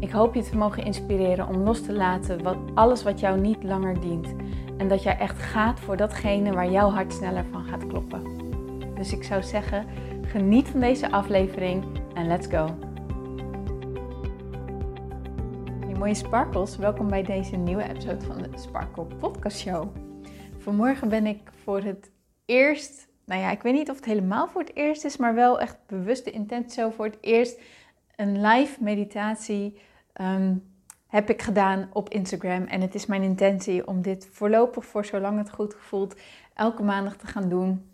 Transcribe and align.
Ik 0.00 0.10
hoop 0.10 0.34
je 0.34 0.42
te 0.42 0.56
mogen 0.56 0.84
inspireren 0.84 1.48
om 1.48 1.56
los 1.56 1.82
te 1.82 1.92
laten 1.92 2.42
wat, 2.42 2.56
alles 2.74 3.02
wat 3.02 3.20
jou 3.20 3.40
niet 3.40 3.62
langer 3.62 4.00
dient. 4.00 4.34
En 4.76 4.88
dat 4.88 5.02
jij 5.02 5.18
echt 5.18 5.38
gaat 5.38 5.80
voor 5.80 5.96
datgene 5.96 6.52
waar 6.52 6.70
jouw 6.70 6.90
hart 6.90 7.12
sneller 7.12 7.44
van 7.50 7.64
gaat 7.64 7.86
kloppen. 7.86 8.22
Dus 8.94 9.12
ik 9.12 9.22
zou 9.24 9.42
zeggen, 9.42 9.86
geniet 10.22 10.68
van 10.68 10.80
deze 10.80 11.10
aflevering 11.10 11.84
en 12.14 12.26
let's 12.26 12.46
go. 12.46 12.78
Hey 15.80 15.94
mooie 15.98 16.14
sparkles, 16.14 16.76
welkom 16.76 17.08
bij 17.08 17.22
deze 17.22 17.56
nieuwe 17.56 17.88
episode 17.88 18.24
van 18.24 18.36
de 18.42 18.48
Sparkle 18.54 19.04
Podcast 19.04 19.58
Show. 19.58 19.96
Vanmorgen 20.58 21.08
ben 21.08 21.26
ik 21.26 21.50
voor 21.62 21.80
het 21.80 22.10
eerst, 22.44 23.08
nou 23.24 23.40
ja, 23.40 23.50
ik 23.50 23.62
weet 23.62 23.74
niet 23.74 23.90
of 23.90 23.96
het 23.96 24.04
helemaal 24.04 24.48
voor 24.48 24.60
het 24.60 24.76
eerst 24.76 25.04
is, 25.04 25.16
maar 25.16 25.34
wel 25.34 25.60
echt 25.60 25.78
bewust 25.86 26.24
de 26.24 26.30
intentie 26.30 26.80
zo 26.82 26.90
voor 26.90 27.04
het 27.04 27.18
eerst 27.20 27.60
een 28.18 28.40
live 28.46 28.82
meditatie 28.82 29.78
Ehm, 30.18 30.54
heb 31.06 31.30
ik 31.30 31.42
gedaan 31.42 31.88
op 31.92 32.08
Instagram. 32.08 32.64
En 32.64 32.80
het 32.80 32.94
is 32.94 33.06
mijn 33.06 33.22
intentie 33.22 33.86
om 33.86 34.02
dit 34.02 34.28
voorlopig, 34.32 34.84
voor 34.84 35.04
zolang 35.04 35.38
het 35.38 35.50
goed 35.50 35.74
voelt, 35.78 36.20
elke 36.54 36.82
maandag 36.82 37.16
te 37.16 37.26
gaan 37.26 37.48
doen. 37.48 37.90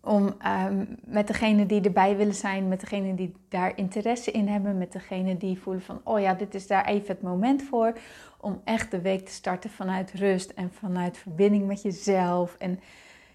Om 0.00 0.34
um, 0.66 0.98
met 1.04 1.26
degene 1.26 1.66
die 1.66 1.80
erbij 1.80 2.16
willen 2.16 2.34
zijn, 2.34 2.68
met 2.68 2.80
degene 2.80 3.14
die 3.14 3.34
daar 3.48 3.76
interesse 3.76 4.30
in 4.30 4.48
hebben, 4.48 4.78
met 4.78 4.92
degene 4.92 5.36
die 5.36 5.60
voelen 5.60 5.82
van, 5.82 6.00
oh 6.04 6.20
ja, 6.20 6.34
dit 6.34 6.54
is 6.54 6.66
daar 6.66 6.84
even 6.86 7.08
het 7.08 7.22
moment 7.22 7.62
voor. 7.62 7.92
Om 8.40 8.60
echt 8.64 8.90
de 8.90 9.00
week 9.00 9.26
te 9.26 9.32
starten 9.32 9.70
vanuit 9.70 10.12
rust 10.12 10.50
en 10.50 10.72
vanuit 10.72 11.18
verbinding 11.18 11.66
met 11.66 11.82
jezelf. 11.82 12.56
En 12.58 12.80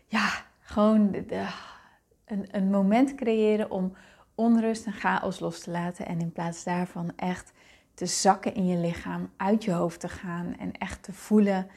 ja, 0.05 0.29
gewoon 0.59 1.15
een, 2.25 2.47
een 2.51 2.69
moment 2.69 3.15
creëren 3.15 3.71
om 3.71 3.93
onrust 4.35 4.85
en 4.85 4.93
chaos 4.93 5.39
los 5.39 5.59
te 5.59 5.71
laten. 5.71 6.05
En 6.05 6.19
in 6.19 6.31
plaats 6.31 6.63
daarvan 6.63 7.11
echt 7.15 7.51
te 7.97 8.05
zakken 8.05 8.53
in 8.53 8.65
je 8.65 8.77
lichaam, 8.77 9.29
uit 9.37 9.63
je 9.63 9.71
hoofd 9.71 9.99
te 9.99 10.09
gaan 10.09 10.55
en 10.59 10.71
echt 10.71 11.03
te 11.03 11.13
voelen 11.13 11.67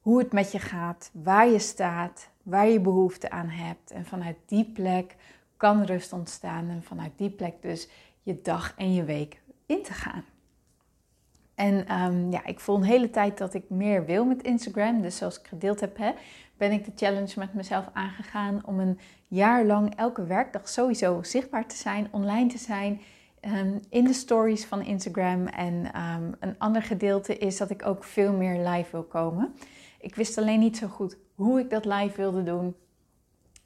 hoe 0.00 0.18
het 0.18 0.32
met 0.32 0.52
je 0.52 0.58
gaat, 0.58 1.10
waar 1.12 1.48
je 1.48 1.58
staat, 1.58 2.28
waar 2.42 2.68
je 2.68 2.80
behoefte 2.80 3.30
aan 3.30 3.48
hebt. 3.48 3.90
En 3.90 4.04
vanuit 4.04 4.36
die 4.46 4.64
plek 4.64 5.16
kan 5.56 5.82
rust 5.82 6.12
ontstaan 6.12 6.68
en 6.70 6.82
vanuit 6.82 7.12
die 7.16 7.30
plek 7.30 7.62
dus 7.62 7.88
je 8.22 8.40
dag 8.42 8.74
en 8.76 8.94
je 8.94 9.04
week 9.04 9.40
in 9.66 9.82
te 9.82 9.92
gaan. 9.92 10.24
En 11.54 12.02
um, 12.02 12.30
ja, 12.30 12.44
ik 12.44 12.60
voel 12.60 12.76
een 12.76 12.82
hele 12.82 13.10
tijd 13.10 13.38
dat 13.38 13.54
ik 13.54 13.70
meer 13.70 14.04
wil 14.04 14.24
met 14.24 14.42
Instagram. 14.42 15.02
Dus 15.02 15.16
zoals 15.16 15.40
ik 15.40 15.46
gedeeld 15.46 15.80
heb, 15.80 15.96
hè, 15.96 16.12
ben 16.56 16.72
ik 16.72 16.84
de 16.84 16.92
challenge 16.94 17.32
met 17.36 17.54
mezelf 17.54 17.90
aangegaan 17.92 18.60
om 18.66 18.80
een 18.80 18.98
jaar 19.28 19.64
lang 19.64 19.94
elke 19.94 20.24
werkdag 20.24 20.68
sowieso 20.68 21.22
zichtbaar 21.22 21.66
te 21.66 21.76
zijn, 21.76 22.08
online 22.10 22.48
te 22.48 22.58
zijn 22.58 23.00
Ehm, 23.44 23.78
in 23.88 24.04
de 24.04 24.12
stories 24.12 24.64
van 24.64 24.82
Instagram. 24.82 25.46
En 25.46 25.92
ehm, 25.92 26.32
een 26.40 26.54
ander 26.58 26.82
gedeelte 26.82 27.38
is 27.38 27.56
dat 27.56 27.70
ik 27.70 27.86
ook 27.86 28.04
veel 28.04 28.32
meer 28.32 28.68
live 28.68 28.90
wil 28.90 29.02
komen. 29.02 29.54
Ik 30.00 30.14
wist 30.14 30.38
alleen 30.38 30.60
niet 30.60 30.76
zo 30.76 30.86
goed 30.86 31.16
hoe 31.34 31.60
ik 31.60 31.70
dat 31.70 31.84
live 31.84 32.16
wilde 32.16 32.42
doen. 32.42 32.74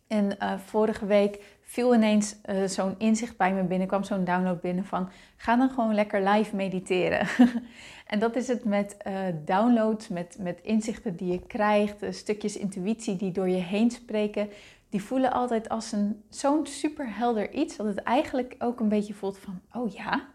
En 0.06 0.36
uh, 0.42 0.58
vorige 0.58 1.06
week 1.06 1.58
viel 1.62 1.94
ineens 1.94 2.36
uh, 2.46 2.64
zo'n 2.64 2.94
inzicht 2.98 3.36
bij 3.36 3.52
me 3.54 3.62
binnen, 3.62 3.88
kwam 3.88 4.04
zo'n 4.04 4.24
download 4.24 4.60
binnen 4.60 4.84
van 4.84 5.10
ga 5.36 5.56
dan 5.56 5.70
gewoon 5.70 5.94
lekker 5.94 6.28
live 6.28 6.56
mediteren. 6.56 7.28
en 8.12 8.18
dat 8.18 8.36
is 8.36 8.48
het 8.48 8.64
met 8.64 8.96
uh, 9.06 9.20
downloads, 9.44 10.08
met, 10.08 10.36
met 10.40 10.60
inzichten 10.62 11.16
die 11.16 11.32
je 11.32 11.46
krijgt, 11.46 12.04
stukjes 12.10 12.56
intuïtie 12.56 13.16
die 13.16 13.32
door 13.32 13.48
je 13.48 13.62
heen 13.62 13.90
spreken, 13.90 14.48
die 14.88 15.02
voelen 15.02 15.32
altijd 15.32 15.68
als 15.68 15.92
een 15.92 16.22
zo'n 16.30 16.66
superhelder 16.66 17.52
iets 17.52 17.76
dat 17.76 17.86
het 17.86 17.98
eigenlijk 17.98 18.54
ook 18.58 18.80
een 18.80 18.88
beetje 18.88 19.14
voelt 19.14 19.38
van, 19.38 19.60
oh 19.72 19.92
ja, 19.92 20.28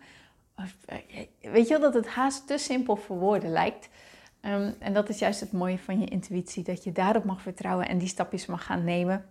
eh, 0.86 0.98
weet 1.42 1.68
je 1.68 1.80
wel, 1.80 1.92
dat 1.92 1.94
het 1.94 2.08
haast 2.08 2.48
te 2.48 2.58
simpel 2.58 2.96
voor 2.96 3.18
woorden 3.18 3.52
lijkt. 3.52 3.90
Ehm, 4.42 4.72
en 4.80 4.94
dat 4.94 5.10
is 5.10 5.20
juist 5.20 5.40
het 5.40 5.52
mooie 5.52 5.80
van 5.80 6.00
je 6.00 6.06
intuïtie, 6.06 6.64
dat 6.64 6.84
je 6.84 6.92
daarop 6.92 7.24
mag 7.24 7.42
vertrouwen 7.42 7.88
en 7.88 7.98
die 7.98 8.08
stapjes 8.08 8.46
mag 8.46 8.66
gaan 8.66 8.84
nemen. 8.84 9.26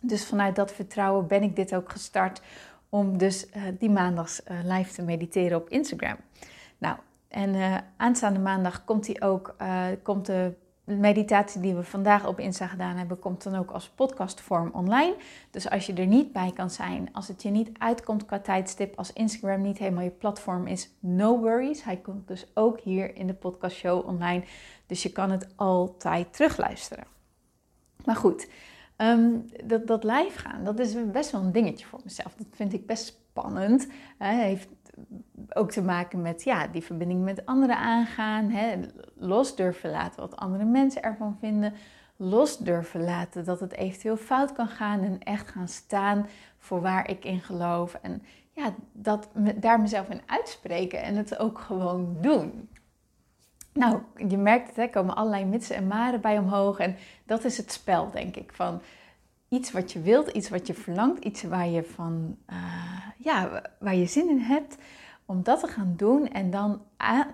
Dus 0.00 0.26
vanuit 0.26 0.56
dat 0.56 0.72
vertrouwen 0.72 1.26
ben 1.26 1.42
ik 1.42 1.56
dit 1.56 1.74
ook 1.74 1.90
gestart 1.90 2.40
om 2.88 3.18
dus 3.18 3.46
uh, 3.46 3.62
die 3.78 3.90
maandags 3.90 4.40
uh, 4.50 4.58
live 4.62 4.92
te 4.92 5.02
mediteren 5.02 5.58
op 5.58 5.68
Instagram. 5.68 6.16
Nou, 6.78 6.96
en 7.28 7.54
uh, 7.54 7.76
aanstaande 7.96 8.38
maandag 8.38 8.84
komt, 8.84 9.04
die 9.04 9.22
ook, 9.22 9.56
komt 10.02 10.26
de 10.26 10.54
meditatie 10.84 11.60
die 11.60 11.74
we 11.74 11.82
vandaag 11.82 12.26
op 12.26 12.40
Insta 12.40 12.66
gedaan 12.66 12.96
hebben, 12.96 13.18
komt 13.18 13.42
dan 13.42 13.54
ook 13.54 13.70
als 13.70 13.88
podcastvorm 13.88 14.70
online. 14.72 15.14
Dus 15.50 15.70
als 15.70 15.86
je 15.86 15.92
er 15.92 16.06
niet 16.06 16.32
bij 16.32 16.52
kan 16.54 16.70
zijn, 16.70 17.08
als 17.12 17.28
het 17.28 17.42
je 17.42 17.50
niet 17.50 17.70
uitkomt 17.78 18.24
qua 18.24 18.38
tijdstip, 18.38 18.98
als 18.98 19.12
Instagram 19.12 19.62
niet 19.62 19.78
helemaal 19.78 20.04
je 20.04 20.10
platform 20.10 20.66
is, 20.66 20.90
no 20.98 21.38
worries. 21.38 21.84
Hij 21.84 21.96
komt 21.96 22.28
dus 22.28 22.46
ook 22.54 22.80
hier 22.80 23.16
in 23.16 23.26
de 23.26 23.34
podcastshow 23.34 24.08
online. 24.08 24.44
Dus 24.86 25.02
je 25.02 25.12
kan 25.12 25.30
het 25.30 25.46
altijd 25.56 26.32
terugluisteren. 26.32 27.04
Maar 28.04 28.16
goed, 28.16 28.48
ehm, 28.96 29.30
dat, 29.64 29.86
dat 29.86 30.04
live 30.04 30.38
gaan, 30.38 30.64
dat 30.64 30.78
is 30.78 31.10
best 31.12 31.30
wel 31.30 31.40
een 31.40 31.52
dingetje 31.52 31.86
voor 31.86 32.00
mezelf. 32.04 32.34
Dat 32.34 32.46
vind 32.50 32.72
ik 32.72 32.86
best 32.86 33.06
spannend. 33.06 33.88
Hij 34.18 34.44
heeft 34.44 34.68
ook 35.52 35.70
te 35.70 35.82
maken 35.82 36.22
met 36.22 36.44
ja, 36.44 36.66
die 36.66 36.82
verbinding 36.82 37.24
met 37.24 37.46
anderen 37.46 37.76
aangaan. 37.76 38.50
Hè, 38.50 38.80
los 39.14 39.56
durven 39.56 39.90
laten 39.90 40.20
wat 40.20 40.36
andere 40.36 40.64
mensen 40.64 41.02
ervan 41.02 41.36
vinden. 41.40 41.72
Los 42.16 42.58
durven 42.58 43.04
laten 43.04 43.44
dat 43.44 43.60
het 43.60 43.72
eventueel 43.72 44.16
fout 44.16 44.52
kan 44.52 44.68
gaan. 44.68 45.02
En 45.02 45.18
echt 45.18 45.48
gaan 45.48 45.68
staan 45.68 46.26
voor 46.58 46.80
waar 46.80 47.10
ik 47.10 47.24
in 47.24 47.40
geloof. 47.40 47.94
En 47.94 48.22
ja, 48.52 48.74
dat, 48.92 49.28
daar 49.56 49.80
mezelf 49.80 50.08
in 50.08 50.22
uitspreken 50.26 51.02
en 51.02 51.16
het 51.16 51.38
ook 51.38 51.58
gewoon 51.58 52.16
doen. 52.20 52.68
Nou, 53.72 54.00
je 54.28 54.36
merkt 54.36 54.68
het, 54.68 54.78
er 54.78 54.90
komen 54.90 55.16
allerlei 55.16 55.44
mitsen 55.44 55.76
en 55.76 55.86
maren 55.86 56.20
bij 56.20 56.38
omhoog. 56.38 56.78
En 56.78 56.96
dat 57.26 57.44
is 57.44 57.56
het 57.56 57.72
spel, 57.72 58.10
denk 58.10 58.36
ik. 58.36 58.52
Van 58.52 58.80
iets 59.54 59.72
wat 59.72 59.92
je 59.92 60.00
wilt, 60.00 60.28
iets 60.28 60.48
wat 60.48 60.66
je 60.66 60.74
verlangt, 60.74 61.24
iets 61.24 61.42
waar 61.42 61.68
je 61.68 61.82
van, 61.82 62.36
uh, 62.50 62.56
ja, 63.18 63.62
waar 63.78 63.94
je 63.94 64.06
zin 64.06 64.28
in 64.28 64.38
hebt, 64.38 64.76
om 65.26 65.42
dat 65.42 65.60
te 65.60 65.66
gaan 65.66 65.94
doen 65.96 66.28
en 66.28 66.50
dan 66.50 66.82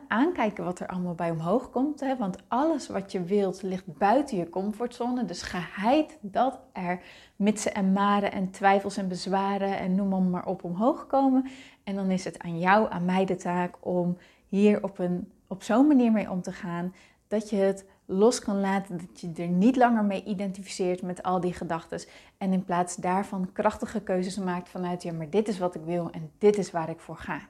aankijken 0.09 0.65
wat 0.65 0.81
er 0.81 0.87
allemaal 0.87 1.15
bij 1.15 1.31
omhoog 1.31 1.71
komt. 1.71 2.01
Hè? 2.01 2.17
Want 2.17 2.37
alles 2.49 2.89
wat 2.89 3.13
je 3.13 3.23
wilt 3.23 3.63
ligt 3.63 3.99
buiten 3.99 4.37
je 4.37 4.49
comfortzone. 4.49 5.25
Dus 5.25 5.43
geheid 5.43 6.19
dat 6.21 6.59
er 6.73 7.01
mitsen 7.37 7.75
en 7.75 7.93
maren 7.93 8.33
en 8.33 8.51
twijfels 8.51 8.97
en 8.97 9.09
bezwaren 9.09 9.79
en 9.79 9.95
noem 9.95 10.09
maar, 10.09 10.23
maar 10.23 10.47
op 10.47 10.65
omhoog 10.65 11.07
komen. 11.07 11.47
En 11.85 11.95
dan 11.95 12.11
is 12.11 12.25
het 12.25 12.39
aan 12.39 12.59
jou, 12.59 12.91
aan 12.91 13.05
mij 13.05 13.25
de 13.25 13.37
taak 13.37 13.77
om 13.81 14.17
hier 14.47 14.83
op, 14.83 14.99
een, 14.99 15.33
op 15.47 15.63
zo'n 15.63 15.87
manier 15.87 16.13
mee 16.13 16.31
om 16.31 16.43
te 16.43 16.53
gaan 16.53 16.95
dat 17.29 17.51
je 17.51 17.57
het 17.57 17.85
los 18.11 18.39
kan 18.39 18.61
laten, 18.61 18.99
dat 18.99 19.21
je 19.21 19.43
er 19.43 19.49
niet 19.49 19.77
langer 19.77 20.05
mee 20.05 20.25
identificeert 20.25 21.03
met 21.03 21.23
al 21.23 21.41
die 21.41 21.53
gedachten. 21.53 22.01
En 22.39 22.53
in 22.53 22.65
plaats 22.65 22.97
daarvan 22.97 23.53
krachtige 23.53 24.01
keuzes 24.01 24.39
maakt 24.39 24.69
vanuit, 24.69 25.03
ja, 25.03 25.13
maar 25.13 25.31
dit 25.31 25.49
is 25.49 25.59
wat 25.59 25.75
ik 25.75 25.83
wil 25.85 26.11
en 26.11 26.31
dit 26.39 26.59
is 26.59 26.71
waar 26.71 26.89
ik 26.89 27.01
voor 27.01 27.17
ga. 27.17 27.41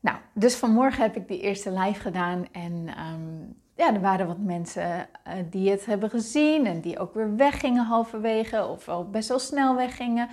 Nou, 0.00 0.18
dus 0.32 0.56
vanmorgen 0.56 1.02
heb 1.02 1.16
ik 1.16 1.28
die 1.28 1.40
eerste 1.40 1.72
live 1.72 2.00
gedaan 2.00 2.46
en 2.52 2.88
um, 3.12 3.56
ja, 3.74 3.94
er 3.94 4.00
waren 4.00 4.26
wat 4.26 4.38
mensen 4.38 5.08
uh, 5.28 5.32
die 5.50 5.70
het 5.70 5.86
hebben 5.86 6.10
gezien 6.10 6.66
en 6.66 6.80
die 6.80 6.98
ook 6.98 7.14
weer 7.14 7.36
weggingen 7.36 7.84
halverwege 7.84 8.66
of 8.66 8.84
wel 8.84 9.10
best 9.10 9.28
wel 9.28 9.38
snel 9.38 9.76
weggingen. 9.76 10.28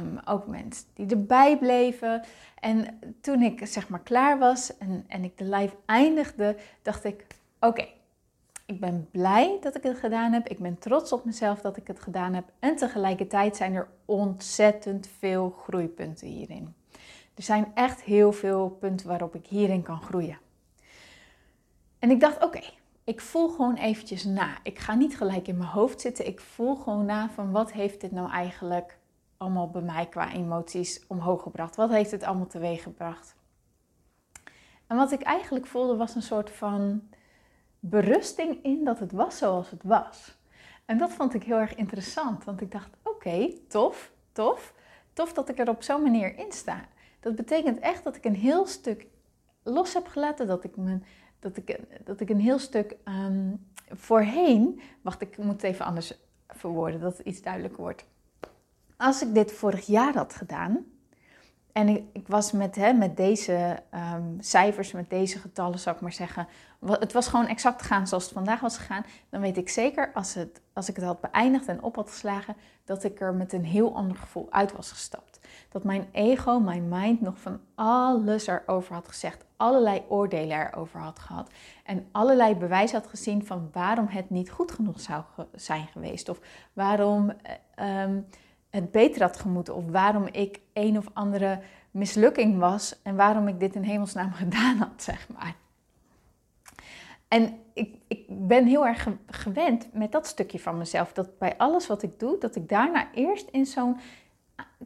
Um, 0.00 0.18
ook 0.24 0.46
mensen 0.46 0.86
die 0.94 1.06
erbij 1.06 1.58
bleven. 1.58 2.24
En 2.60 3.00
toen 3.20 3.42
ik 3.42 3.66
zeg 3.66 3.88
maar 3.88 4.00
klaar 4.00 4.38
was 4.38 4.76
en, 4.76 5.04
en 5.08 5.24
ik 5.24 5.38
de 5.38 5.44
live 5.44 5.76
eindigde, 5.86 6.56
dacht 6.82 7.04
ik: 7.04 7.26
Oké, 7.60 7.86
ik 8.70 8.80
ben 8.80 9.08
blij 9.10 9.58
dat 9.60 9.76
ik 9.76 9.82
het 9.82 9.98
gedaan 9.98 10.32
heb. 10.32 10.48
Ik 10.48 10.58
ben 10.58 10.78
trots 10.78 11.12
op 11.12 11.24
mezelf 11.24 11.60
dat 11.60 11.76
ik 11.76 11.86
het 11.86 12.00
gedaan 12.00 12.34
heb. 12.34 12.44
En 12.58 12.76
tegelijkertijd 12.76 13.56
zijn 13.56 13.74
er 13.74 13.88
ontzettend 14.04 15.08
veel 15.18 15.50
groeipunten 15.50 16.28
hierin. 16.28 16.74
Er 17.34 17.42
zijn 17.42 17.70
echt 17.74 18.02
heel 18.02 18.32
veel 18.32 18.68
punten 18.68 19.08
waarop 19.08 19.34
ik 19.34 19.46
hierin 19.46 19.82
kan 19.82 20.02
groeien. 20.02 20.38
En 21.98 22.10
ik 22.10 22.20
dacht, 22.20 22.44
oké, 22.44 22.60
ik 23.04 23.20
voel 23.20 23.48
gewoon 23.48 23.74
eventjes 23.74 24.24
na. 24.24 24.58
Ik 24.62 24.78
ga 24.78 24.94
niet 24.94 25.16
gelijk 25.16 25.48
in 25.48 25.56
mijn 25.56 25.70
hoofd 25.70 26.00
zitten. 26.00 26.26
Ik 26.26 26.40
voel 26.40 26.76
gewoon 26.76 27.04
na 27.04 27.30
van 27.30 27.50
wat 27.50 27.72
heeft 27.72 28.00
dit 28.00 28.12
nou 28.12 28.30
eigenlijk 28.30 28.98
allemaal 29.36 29.70
bij 29.70 29.82
mij 29.82 30.06
qua 30.06 30.32
emoties 30.32 31.04
omhoog 31.06 31.42
gebracht? 31.42 31.76
Wat 31.76 31.90
heeft 31.90 32.10
het 32.10 32.22
allemaal 32.22 32.46
teweeg 32.46 32.82
gebracht? 32.82 33.34
En 34.86 34.96
wat 34.96 35.12
ik 35.12 35.22
eigenlijk 35.22 35.66
voelde 35.66 35.96
was 35.96 36.14
een 36.14 36.22
soort 36.22 36.50
van 36.50 37.02
berusting 37.80 38.58
in 38.62 38.84
dat 38.84 38.98
het 38.98 39.12
was 39.12 39.38
zoals 39.38 39.70
het 39.70 39.82
was. 39.82 40.38
En 40.84 40.98
dat 40.98 41.12
vond 41.12 41.34
ik 41.34 41.42
heel 41.42 41.56
erg 41.56 41.74
interessant, 41.74 42.44
want 42.44 42.60
ik 42.60 42.72
dacht: 42.72 42.90
oké, 43.02 43.52
tof, 43.68 44.12
tof. 44.32 44.74
Tof 45.12 45.32
dat 45.32 45.48
ik 45.48 45.58
er 45.58 45.68
op 45.68 45.82
zo'n 45.82 46.02
manier 46.02 46.38
in 46.38 46.52
sta. 46.52 46.88
Dat 47.20 47.36
betekent 47.36 47.78
echt 47.78 48.04
dat 48.04 48.16
ik 48.16 48.24
een 48.24 48.34
heel 48.34 48.66
stuk 48.66 49.06
los 49.62 49.94
heb 49.94 50.06
gelaten, 50.06 50.46
dat 50.46 50.64
ik, 50.64 50.76
me, 50.76 50.98
dat 51.38 51.56
ik, 51.56 51.80
dat 52.04 52.20
ik 52.20 52.28
een 52.28 52.40
heel 52.40 52.58
stuk 52.58 52.96
ehm, 53.04 53.54
voorheen. 53.88 54.80
Wacht, 55.00 55.20
ik 55.20 55.38
moet 55.38 55.62
even 55.62 55.84
anders 55.84 56.18
verwoorden, 56.48 57.00
dat 57.00 57.18
het 57.18 57.26
iets 57.26 57.42
duidelijker 57.42 57.80
wordt. 57.80 58.04
Als 58.96 59.22
ik 59.22 59.34
dit 59.34 59.52
vorig 59.52 59.86
jaar 59.86 60.14
had 60.14 60.34
gedaan, 60.34 60.86
en 61.72 61.88
ik, 61.88 62.28
was 62.28 62.52
met, 62.52 62.76
hè, 62.76 62.92
met 62.92 63.16
deze 63.16 63.82
ehm, 63.90 64.22
cijfers, 64.38 64.92
met 64.92 65.10
deze 65.10 65.38
getallen, 65.38 65.78
zou 65.78 65.96
ik 65.96 66.02
maar 66.02 66.12
zeggen. 66.12 66.48
Het 66.86 67.12
was 67.12 67.28
gewoon 67.28 67.46
exact 67.46 67.82
gegaan 67.82 68.06
zoals 68.06 68.24
het 68.24 68.32
vandaag 68.32 68.60
was 68.60 68.76
gegaan. 68.76 69.04
Dan 69.28 69.40
weet 69.40 69.56
ik 69.56 69.68
zeker, 69.68 70.10
als, 70.14 70.34
het, 70.34 70.60
als 70.72 70.88
ik 70.88 70.96
het 70.96 71.04
had 71.04 71.20
beëindigd 71.20 71.66
en 71.66 71.82
op 71.82 71.96
had 71.96 72.10
geslagen, 72.10 72.56
dat 72.84 73.04
ik 73.04 73.20
er 73.20 73.34
met 73.34 73.52
een 73.52 73.64
heel 73.64 73.94
ander 73.94 74.16
gevoel 74.16 74.46
uit 74.50 74.72
was 74.72 74.90
gestapt. 74.90 75.40
Dat 75.68 75.84
mijn 75.84 76.08
ego, 76.12 76.60
mijn 76.60 76.88
mind 76.88 77.20
nog 77.20 77.38
van 77.38 77.60
alles 77.74 78.46
erover 78.46 78.94
had 78.94 79.08
gezegd. 79.08 79.44
Allerlei 79.56 80.02
oordelen 80.08 80.66
erover 80.66 81.00
had 81.00 81.18
gehad. 81.18 81.50
En 81.84 82.08
allerlei 82.12 82.54
bewijs 82.54 82.92
had 82.92 83.06
gezien 83.06 83.46
van 83.46 83.68
waarom 83.72 84.06
het 84.08 84.30
niet 84.30 84.50
goed 84.50 84.72
genoeg 84.72 85.00
zou 85.00 85.22
zijn 85.54 85.86
geweest. 85.86 86.28
Of 86.28 86.40
waarom. 86.72 87.32
Uh, 87.80 88.04
het 88.70 88.90
beter 88.90 89.22
had 89.22 89.36
gemoeten. 89.36 89.74
Of 89.74 89.84
waarom 89.90 90.26
ik 90.26 90.60
een 90.72 90.98
of 90.98 91.06
andere 91.12 91.60
mislukking 91.90 92.58
was 92.58 93.02
en 93.02 93.16
waarom 93.16 93.48
ik 93.48 93.60
dit 93.60 93.74
in 93.74 93.82
hemelsnaam 93.82 94.32
gedaan 94.42 94.76
had, 94.76 95.02
zeg 95.02 95.28
maar. 95.28 95.54
En 97.28 97.58
ik, 97.72 97.94
ik 98.08 98.24
ben 98.28 98.66
heel 98.66 98.86
erg 98.86 99.08
gewend 99.26 99.92
met 99.92 100.12
dat 100.12 100.26
stukje 100.26 100.58
van 100.58 100.78
mezelf. 100.78 101.12
Dat 101.12 101.38
bij 101.38 101.56
alles 101.56 101.86
wat 101.86 102.02
ik 102.02 102.18
doe, 102.18 102.38
dat 102.38 102.56
ik 102.56 102.68
daarna 102.68 103.14
eerst 103.14 103.48
in 103.50 103.66
zo'n 103.66 103.96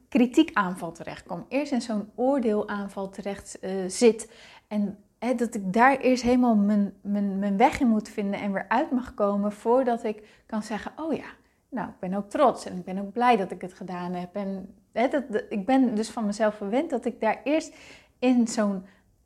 kritiekaanval 0.08 0.92
terecht 0.92 1.26
kom. 1.26 1.44
Eerst 1.48 1.72
in 1.72 1.82
zo'n 1.82 2.10
oordeelaanval 2.14 3.08
terecht 3.08 3.58
uh, 3.60 3.70
zit. 3.86 4.32
En 4.68 4.98
dat 5.18 5.54
ik 5.54 5.72
daar 5.72 5.96
eerst 5.96 6.22
helemaal 6.22 6.56
mijn, 6.56 6.94
mijn, 7.00 7.38
mijn 7.38 7.56
weg 7.56 7.80
in 7.80 7.88
moet 7.88 8.08
vinden 8.08 8.40
en 8.40 8.52
weer 8.52 8.68
uit 8.68 8.90
mag 8.90 9.14
komen 9.14 9.52
voordat 9.52 10.04
ik 10.04 10.42
kan 10.46 10.62
zeggen: 10.62 10.92
Oh 10.96 11.12
ja, 11.12 11.26
nou, 11.74 11.88
ik 11.88 11.98
ben 11.98 12.14
ook 12.14 12.30
trots 12.30 12.64
en 12.64 12.76
ik 12.76 12.84
ben 12.84 12.98
ook 12.98 13.12
blij 13.12 13.36
dat 13.36 13.50
ik 13.50 13.60
het 13.60 13.74
gedaan 13.74 14.12
heb. 14.12 14.34
En 14.34 14.74
hè, 14.92 15.08
dat, 15.08 15.24
ik 15.48 15.66
ben 15.66 15.94
dus 15.94 16.10
van 16.10 16.26
mezelf 16.26 16.54
verwend 16.54 16.90
dat 16.90 17.04
ik 17.04 17.20
daar 17.20 17.40
eerst 17.44 17.76
in 18.18 18.48
zo'n, 18.48 18.84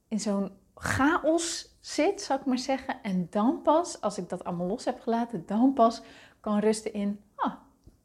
in 0.08 0.20
zo'n 0.20 0.50
chaos 0.74 1.76
zit, 1.80 2.22
zou 2.22 2.40
ik 2.40 2.46
maar 2.46 2.58
zeggen. 2.58 3.02
En 3.02 3.26
dan 3.30 3.62
pas, 3.62 4.00
als 4.00 4.18
ik 4.18 4.28
dat 4.28 4.44
allemaal 4.44 4.66
los 4.66 4.84
heb 4.84 5.00
gelaten, 5.00 5.42
dan 5.46 5.72
pas 5.72 6.02
kan 6.40 6.58
rusten 6.58 6.92
in, 6.92 7.20
ah, 7.34 7.52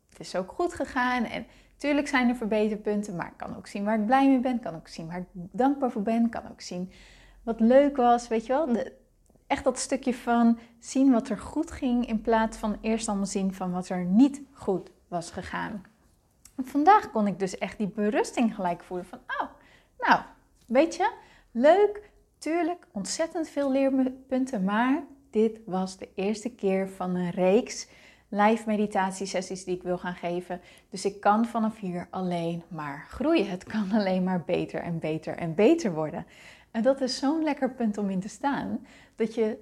het 0.10 0.20
is 0.20 0.36
ook 0.36 0.52
goed 0.52 0.74
gegaan. 0.74 1.24
En 1.24 1.46
natuurlijk 1.74 2.08
zijn 2.08 2.30
er 2.30 2.36
verbeterpunten, 2.36 3.16
maar 3.16 3.28
ik 3.28 3.38
kan 3.38 3.58
ook 3.58 3.68
zien 3.68 3.84
waar 3.84 4.00
ik 4.00 4.06
blij 4.06 4.28
mee 4.28 4.40
ben. 4.40 4.60
kan 4.60 4.76
ook 4.76 4.88
zien 4.88 5.08
waar 5.08 5.18
ik 5.18 5.28
dankbaar 5.34 5.92
voor 5.92 6.02
ben. 6.02 6.30
kan 6.30 6.50
ook 6.52 6.62
zien 6.62 6.92
wat 7.44 7.60
leuk 7.60 7.98
was, 7.98 8.28
weet 8.28 8.46
je 8.46 8.54
wel. 8.54 8.66
De, 8.66 8.94
echt 9.48 9.64
dat 9.64 9.80
stukje 9.80 10.14
van 10.14 10.60
zien 10.80 11.12
wat 11.12 11.30
er 11.30 11.38
goed 11.38 11.72
ging 11.72 12.08
in 12.08 12.22
plaats 12.22 12.58
van 12.58 12.78
eerst 12.82 13.08
allemaal 13.08 13.26
zien 13.26 13.54
van 13.54 13.72
wat 13.72 13.90
er 13.90 14.06
niet 14.06 14.42
goed 14.54 14.90
was 15.08 15.32
gegaan. 15.32 15.84
Vandaag 16.58 17.12
kon 17.12 17.28
ik 17.28 17.40
dus 17.40 17.58
echt 17.58 17.78
die 17.78 17.88
berusting 17.88 18.56
gelijk 18.56 18.84
voelen 18.84 19.06
van, 19.06 19.20
oh, 19.28 19.50
nou, 20.00 20.22
weet 20.66 20.96
je, 20.96 21.12
leuk, 21.52 22.12
tuurlijk, 22.38 22.88
ontzettend 22.92 23.50
veel 23.50 23.72
leerpunten, 23.72 24.64
maar 24.64 25.04
dit 25.30 25.60
was 25.66 25.98
de 25.98 26.10
eerste 26.16 26.50
keer 26.50 26.90
van 26.90 27.16
een 27.16 27.32
reeks 27.32 27.88
live 28.34 28.64
meditatiesessies 28.66 29.64
die 29.64 29.76
ik 29.76 29.84
wil 29.84 29.98
gaan 29.98 30.16
geven. 30.16 30.62
Dus 30.90 31.06
ik 31.06 31.20
kan 31.22 31.46
vanaf 31.46 31.80
hier 31.80 32.08
alleen 32.10 32.64
maar 32.68 33.06
groeien. 33.10 33.50
Het 33.50 33.64
kan 33.64 33.92
alleen 33.92 34.24
maar 34.24 34.44
beter 34.44 34.82
en 34.82 35.00
beter 35.00 35.38
en 35.38 35.56
beter 35.56 35.94
worden. 35.94 36.26
En 36.72 36.82
dat 36.82 37.02
is 37.02 37.18
zo'n 37.18 37.44
lekker 37.44 37.72
punt 37.72 37.98
om 37.98 38.10
in 38.10 38.20
te 38.20 38.30
staan. 38.30 38.86
Dat 39.16 39.36
je 39.36 39.58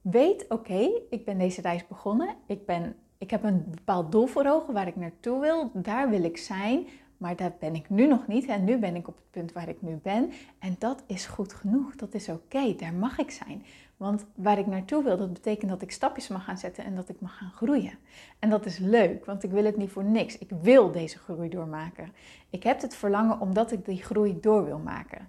weet, 0.00 0.46
oké, 0.48 0.90
ik 1.10 1.24
ben 1.24 1.38
deze 1.38 1.60
reis 1.60 1.86
begonnen. 1.86 2.34
Ik, 2.46 2.66
ben, 2.66 2.96
ik 3.18 3.30
heb 3.30 3.42
een 3.42 3.64
bepaald 3.70 4.12
doel 4.12 4.26
voor 4.26 4.46
ogen 4.46 4.74
waar 4.74 4.86
ik 4.86 4.96
naartoe 4.96 5.40
wil. 5.40 5.70
Daar 5.74 6.10
wil 6.10 6.24
ik 6.24 6.36
zijn. 6.36 6.86
Maar 7.16 7.36
daar 7.36 7.52
ben 7.58 7.74
ik 7.74 7.90
nu 7.90 8.06
nog 8.06 8.26
niet. 8.26 8.46
En 8.46 8.64
nu 8.64 8.78
ben 8.78 8.96
ik 8.96 9.08
op 9.08 9.16
het 9.16 9.30
punt 9.30 9.52
waar 9.52 9.68
ik 9.68 9.82
nu 9.82 9.98
ben. 10.02 10.32
En 10.58 10.76
dat 10.78 11.02
is 11.06 11.26
goed 11.26 11.52
genoeg. 11.52 11.96
Dat 11.96 12.14
is 12.14 12.28
oké. 12.28 12.74
Daar 12.74 12.94
mag 12.94 13.18
ik 13.18 13.30
zijn. 13.30 13.64
Want 13.96 14.24
waar 14.34 14.58
ik 14.58 14.66
naartoe 14.66 15.02
wil, 15.02 15.16
dat 15.16 15.32
betekent 15.32 15.70
dat 15.70 15.82
ik 15.82 15.90
stapjes 15.90 16.28
mag 16.28 16.44
gaan 16.44 16.58
zetten 16.58 16.84
en 16.84 16.94
dat 16.94 17.08
ik 17.08 17.20
mag 17.20 17.38
gaan 17.38 17.50
groeien. 17.50 17.98
En 18.38 18.50
dat 18.50 18.66
is 18.66 18.78
leuk, 18.78 19.24
want 19.24 19.42
ik 19.42 19.50
wil 19.50 19.64
het 19.64 19.76
niet 19.76 19.90
voor 19.90 20.04
niks. 20.04 20.38
Ik 20.38 20.50
wil 20.62 20.92
deze 20.92 21.18
groei 21.18 21.48
doormaken. 21.48 22.12
Ik 22.50 22.62
heb 22.62 22.80
het 22.80 22.94
verlangen 22.94 23.40
omdat 23.40 23.72
ik 23.72 23.84
die 23.84 24.02
groei 24.02 24.40
door 24.40 24.64
wil 24.64 24.78
maken. 24.78 25.28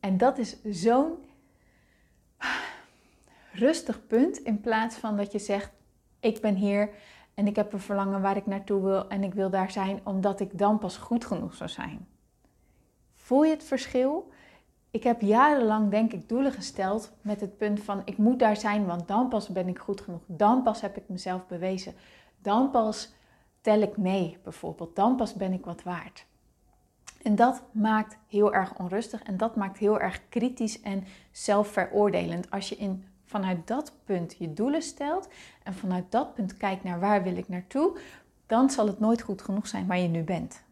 En 0.00 0.16
dat 0.16 0.38
is 0.38 0.62
zo'n 0.62 1.12
rustig 3.58 4.06
punt 4.06 4.38
in 4.38 4.60
plaats 4.60 4.96
van 4.96 5.16
dat 5.16 5.32
je 5.32 5.38
zegt: 5.38 5.70
Ik 6.20 6.40
ben 6.40 6.54
hier 6.54 6.90
en 7.34 7.46
ik 7.46 7.56
heb 7.56 7.72
een 7.72 7.80
verlangen 7.80 8.20
waar 8.20 8.36
ik 8.36 8.46
naartoe 8.46 8.82
wil 8.82 9.08
en 9.08 9.22
ik 9.22 9.34
wil 9.34 9.50
daar 9.50 9.70
zijn 9.70 10.00
omdat 10.04 10.40
ik 10.40 10.58
dan 10.58 10.78
pas 10.78 10.96
goed 10.96 11.24
genoeg 11.24 11.54
zou 11.54 11.70
zijn. 11.70 12.06
Voel 13.14 13.44
je 13.44 13.50
het 13.50 13.64
verschil? 13.64 14.30
Ik 14.90 15.02
heb 15.02 15.20
jarenlang, 15.20 15.90
denk 15.90 16.12
ik, 16.12 16.28
doelen 16.28 16.52
gesteld 16.52 17.12
met 17.20 17.40
het 17.40 17.56
punt 17.56 17.80
van: 17.80 18.02
Ik 18.04 18.18
moet 18.18 18.38
daar 18.38 18.56
zijn, 18.56 18.86
want 18.86 19.08
dan 19.08 19.28
pas 19.28 19.48
ben 19.48 19.68
ik 19.68 19.78
goed 19.78 20.00
genoeg. 20.00 20.22
Dan 20.26 20.62
pas 20.62 20.80
heb 20.80 20.96
ik 20.96 21.08
mezelf 21.08 21.46
bewezen. 21.46 21.94
Dan 22.42 22.70
pas 22.70 23.12
tel 23.60 23.80
ik 23.80 23.96
mee, 23.96 24.38
bijvoorbeeld. 24.42 24.96
Dan 24.96 25.16
pas 25.16 25.34
ben 25.34 25.52
ik 25.52 25.64
wat 25.64 25.82
waard. 25.82 26.26
En 27.22 27.34
dat 27.34 27.62
maakt 27.72 28.18
heel 28.26 28.54
erg 28.54 28.78
onrustig 28.78 29.22
en 29.22 29.36
dat 29.36 29.56
maakt 29.56 29.78
heel 29.78 30.00
erg 30.00 30.28
kritisch 30.28 30.80
en 30.80 31.04
zelfveroordelend. 31.30 32.50
Als 32.50 32.68
je 32.68 32.76
in, 32.76 33.04
vanuit 33.28 33.66
dat 33.66 33.92
punt 34.04 34.36
je 34.38 34.52
doelen 34.52 34.82
stelt 34.82 35.28
en 35.62 35.74
vanuit 35.74 36.04
dat 36.08 36.34
punt 36.34 36.56
kijkt 36.56 36.84
naar 36.84 37.00
waar 37.00 37.22
wil 37.22 37.36
ik 37.36 37.48
naartoe, 37.48 37.98
dan 38.46 38.70
zal 38.70 38.86
het 38.86 39.00
nooit 39.00 39.22
goed 39.22 39.42
genoeg 39.42 39.66
zijn 39.66 39.86
waar 39.86 39.98
je 39.98 40.08
nu 40.08 40.22
bent. 40.22 40.62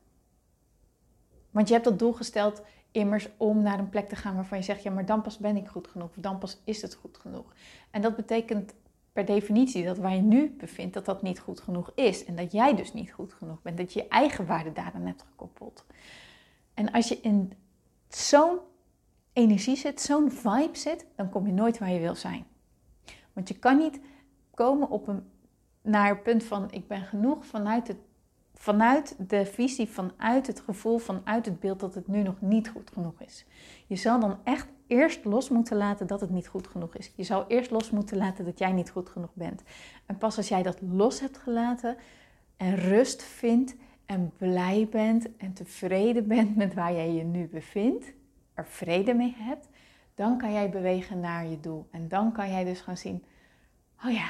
Want 1.51 1.69
je 1.69 1.75
hebt 1.75 1.87
dat 1.87 1.99
doel 1.99 2.13
gesteld 2.13 2.63
immers 2.91 3.29
om 3.37 3.63
naar 3.63 3.79
een 3.79 3.89
plek 3.89 4.09
te 4.09 4.17
gaan 4.17 4.35
waarvan 4.35 4.59
je 4.59 4.65
zegt, 4.65 4.83
ja, 4.83 4.91
maar 4.91 5.07
dan 5.07 5.23
pas 5.23 5.39
ben 5.39 5.57
ik 5.57 5.69
goed 5.69 5.89
genoeg, 5.89 6.11
dan 6.15 6.39
pas 6.39 6.61
is 6.65 6.83
het 6.83 6.95
goed 6.95 7.19
genoeg. 7.19 7.55
En 7.91 8.03
dat 8.03 8.17
betekent 8.17 8.75
per 9.13 9.25
definitie 9.25 9.85
dat 9.85 9.99
waar 9.99 10.15
je 10.15 10.21
nu 10.21 10.55
bevindt, 10.59 10.95
dat 10.95 11.05
dat 11.05 11.23
niet 11.23 11.39
goed 11.39 11.61
genoeg 11.61 11.93
is. 11.95 12.25
En 12.25 12.37
dat 12.37 12.53
jij 12.53 12.75
dus 12.75 12.93
niet 12.93 13.13
goed 13.13 13.33
genoeg 13.33 13.63
bent, 13.63 13.77
dat 13.77 13.93
je 13.93 14.01
je 14.01 14.09
eigen 14.09 14.47
waarde 14.47 14.73
daaraan 14.73 15.07
hebt 15.07 15.23
gekoppeld. 15.23 15.85
En 16.75 16.93
als 16.93 17.09
je 17.09 17.21
in 17.21 17.53
zo'n 18.09 18.59
energie 19.37 19.77
zit, 19.77 20.01
zo'n 20.01 20.31
vibe 20.31 20.79
zit, 20.79 21.07
dan 21.17 21.29
kom 21.29 21.47
je 21.47 21.53
nooit 21.53 21.79
waar 21.79 21.91
je 21.91 22.01
wil 22.01 22.15
zijn. 22.15 22.45
Want 23.33 23.49
je 23.49 23.59
kan 23.59 23.77
niet 23.77 24.01
komen 24.55 24.91
op 24.91 25.09
een, 25.09 25.23
naar 25.83 26.09
het 26.09 26.23
punt 26.23 26.45
van 26.45 26.71
ik 26.71 26.89
ben 26.89 27.03
genoeg 27.03 27.47
vanuit, 27.47 27.89
het, 27.89 27.97
vanuit 28.55 29.17
de 29.29 29.47
visie, 29.47 29.89
vanuit 29.89 30.47
het 30.47 30.61
gevoel, 30.61 30.99
vanuit 30.99 31.47
het 31.47 31.61
beeld 31.61 31.81
dat 31.81 31.95
het 31.95 32.09
nu 32.09 32.23
nog 32.23 32.41
niet 32.41 32.69
goed 32.69 32.91
genoeg 32.93 33.21
is. 33.21 33.47
Je 33.87 33.97
zal 33.97 34.21
dan 34.21 34.39
echt 34.45 34.69
eerst 34.87 35.25
los 35.25 35.49
moeten 35.49 35.77
laten 35.77 36.07
dat 36.07 36.21
het 36.21 36.31
niet 36.31 36.49
goed 36.49 36.67
genoeg 36.67 36.97
is. 36.97 37.13
Je 37.17 37.25
zal 37.25 37.45
eerst 37.49 37.71
los 37.71 37.91
moeten 37.91 38.17
laten 38.17 38.45
dat 38.45 38.59
jij 38.59 38.73
niet 38.73 38.91
goed 38.91 39.09
genoeg 39.09 39.35
bent. 39.35 39.63
En 40.07 40.19
pas 40.19 40.37
als 40.37 40.49
jij 40.49 40.63
dat 40.63 40.81
los 40.81 41.21
hebt 41.21 41.39
gelaten 41.39 41.97
en 42.57 42.77
rust 42.77 43.23
vindt 43.23 43.75
en 44.07 44.33
blij 44.37 44.89
bent 44.91 45.37
en 45.37 45.53
tevreden 45.53 46.29
bent 46.29 46.57
met 46.57 46.75
waar 46.75 46.93
jij 46.93 47.13
je 47.13 47.25
nu 47.25 47.49
bevindt, 47.49 48.13
er 48.57 48.67
vrede 48.67 49.15
mee 49.15 49.35
hebt, 49.39 49.69
dan 50.15 50.39
kan 50.39 50.53
jij 50.53 50.71
bewegen 50.71 51.21
naar 51.21 51.47
je 51.47 51.61
doel. 51.61 51.87
En 51.91 52.09
dan 52.09 52.33
kan 52.33 52.51
jij 52.51 52.65
dus 52.65 52.81
gaan 52.81 52.97
zien, 52.97 53.25
oh 54.05 54.13
ja, 54.13 54.29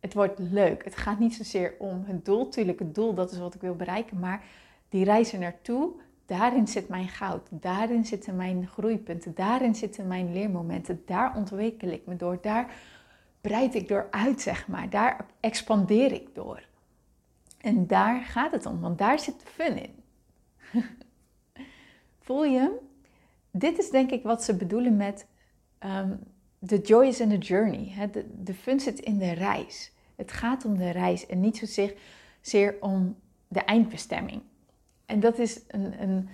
het 0.00 0.14
wordt 0.14 0.38
leuk. 0.38 0.84
Het 0.84 0.96
gaat 0.96 1.18
niet 1.18 1.34
zozeer 1.34 1.74
om 1.78 2.04
het 2.06 2.24
doel, 2.24 2.44
natuurlijk 2.44 2.78
het 2.78 2.94
doel, 2.94 3.14
dat 3.14 3.32
is 3.32 3.38
wat 3.38 3.54
ik 3.54 3.60
wil 3.60 3.76
bereiken, 3.76 4.18
maar 4.18 4.44
die 4.88 5.04
reizen 5.04 5.40
naartoe, 5.40 5.92
daarin 6.26 6.68
zit 6.68 6.88
mijn 6.88 7.08
goud, 7.08 7.48
daarin 7.50 8.04
zitten 8.04 8.36
mijn 8.36 8.66
groeipunten, 8.66 9.34
daarin 9.34 9.74
zitten 9.74 10.06
mijn 10.06 10.32
leermomenten, 10.32 11.02
daar 11.06 11.36
ontwikkel 11.36 11.88
ik 11.88 12.06
me 12.06 12.16
door, 12.16 12.38
daar 12.40 12.74
breid 13.40 13.74
ik 13.74 13.88
door 13.88 14.06
uit, 14.10 14.40
zeg 14.40 14.68
maar, 14.68 14.90
daar 14.90 15.26
expandeer 15.40 16.12
ik 16.12 16.34
door. 16.34 16.62
En 17.60 17.86
daar 17.86 18.22
gaat 18.22 18.52
het 18.52 18.66
om, 18.66 18.80
want 18.80 18.98
daar 18.98 19.18
zit 19.18 19.40
de 19.40 19.46
fun 19.46 19.82
in. 19.82 19.94
Voel 22.24 22.44
je? 22.44 22.88
Dit 23.50 23.78
is 23.78 23.90
denk 23.90 24.10
ik 24.10 24.22
wat 24.22 24.44
ze 24.44 24.56
bedoelen 24.56 24.96
met 24.96 25.26
um, 25.84 26.18
the 26.66 26.78
joy 26.78 27.06
is 27.06 27.20
in 27.20 27.28
the 27.28 27.38
journey. 27.38 28.08
De, 28.12 28.26
de 28.42 28.54
fun 28.54 28.80
zit 28.80 29.00
in 29.00 29.18
de 29.18 29.32
reis. 29.32 29.92
Het 30.16 30.32
gaat 30.32 30.64
om 30.64 30.76
de 30.76 30.90
reis 30.90 31.26
en 31.26 31.40
niet 31.40 31.56
zozeer 31.56 31.94
zeer 32.40 32.76
om 32.80 33.16
de 33.48 33.60
eindbestemming. 33.60 34.42
En 35.06 35.20
dat 35.20 35.38
is 35.38 35.60
een, 35.68 36.02
een 36.02 36.28